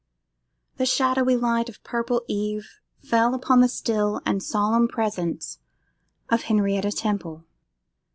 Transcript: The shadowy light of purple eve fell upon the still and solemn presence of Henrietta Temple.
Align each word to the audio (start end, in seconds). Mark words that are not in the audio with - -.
The 0.77 0.87
shadowy 0.87 1.35
light 1.37 1.69
of 1.69 1.83
purple 1.83 2.23
eve 2.27 2.79
fell 3.03 3.35
upon 3.35 3.61
the 3.61 3.67
still 3.67 4.19
and 4.25 4.41
solemn 4.41 4.87
presence 4.87 5.59
of 6.27 6.41
Henrietta 6.41 6.91
Temple. 6.91 7.43